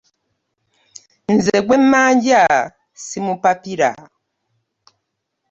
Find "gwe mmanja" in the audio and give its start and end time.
1.65-2.41